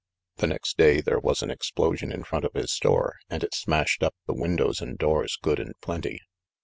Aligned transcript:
The 0.37 0.47
next 0.47 0.77
day 0.79 0.99
there 0.99 1.19
was 1.19 1.43
an 1.43 1.51
explosion 1.51 2.11
in 2.11 2.23
front 2.23 2.43
of 2.43 2.55
his 2.55 2.71
store, 2.71 3.17
and 3.29 3.43
it 3.43 3.53
smashed 3.53 4.01
up 4.01 4.15
the 4.25 4.33
windows 4.33 4.81
and 4.81 4.97
doors 4.97 5.37
good 5.39 5.59
and 5.59 5.79
plenty. 5.79 6.19